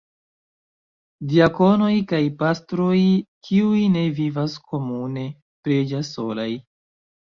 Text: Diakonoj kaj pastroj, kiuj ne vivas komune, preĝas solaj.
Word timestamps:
Diakonoj 1.33 1.91
kaj 2.13 2.23
pastroj, 2.41 2.97
kiuj 3.51 3.85
ne 3.99 4.09
vivas 4.23 4.61
komune, 4.75 5.31
preĝas 5.65 6.15
solaj. 6.21 6.53